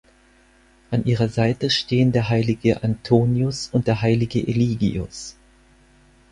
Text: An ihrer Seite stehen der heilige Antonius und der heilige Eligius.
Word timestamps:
An 0.89 1.05
ihrer 1.05 1.29
Seite 1.29 1.69
stehen 1.69 2.11
der 2.11 2.27
heilige 2.29 2.81
Antonius 2.81 3.69
und 3.71 3.85
der 3.85 4.01
heilige 4.01 4.39
Eligius. 4.39 5.35